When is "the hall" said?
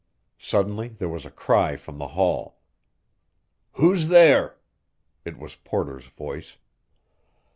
1.99-2.57